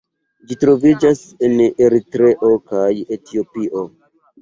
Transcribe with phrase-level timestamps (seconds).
[0.51, 3.89] Ĝi troviĝas en Eritreo kaj Etiopio.